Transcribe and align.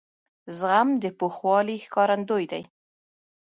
زغم 0.57 0.89
د 1.03 1.05
پوخوالي 1.19 1.77
ښکارندوی 1.85 2.45
دی. 2.51 2.63